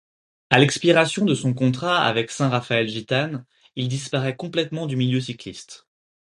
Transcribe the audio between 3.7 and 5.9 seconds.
il disparaît complètement du milieu cycliste.